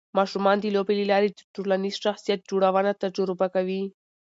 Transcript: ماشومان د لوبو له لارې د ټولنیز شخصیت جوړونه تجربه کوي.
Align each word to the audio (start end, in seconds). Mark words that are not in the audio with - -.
ماشومان 0.17 0.57
د 0.59 0.65
لوبو 0.75 0.91
له 0.99 1.05
لارې 1.11 1.29
د 1.31 1.39
ټولنیز 1.55 1.95
شخصیت 2.05 2.39
جوړونه 2.49 2.91
تجربه 3.03 3.47
کوي. 3.55 3.83